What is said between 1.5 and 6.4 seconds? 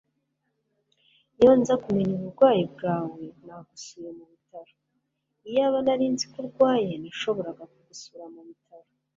nza kumenya uburwayi bwawe, nagusuye mubitaro. iyaba nari nzi ko